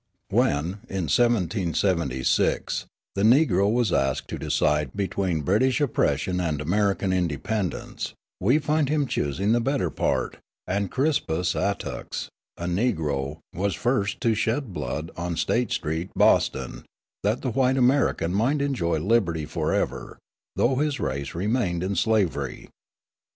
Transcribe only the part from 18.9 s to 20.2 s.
liberty forever,